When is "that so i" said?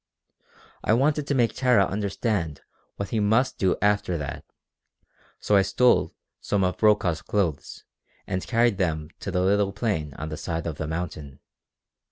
4.17-5.61